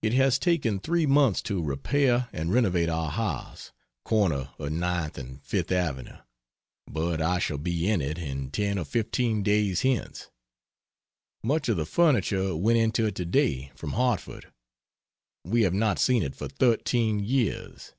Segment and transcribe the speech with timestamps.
[0.00, 3.70] It has taken three months to repair and renovate our house
[4.02, 6.16] corner of 9th and 5th Avenue,
[6.86, 10.30] but I shall be in it in io or 15 days hence.
[11.44, 14.50] Much of the furniture went into it today (from Hartford).
[15.44, 17.92] We have not seen it for 13 years.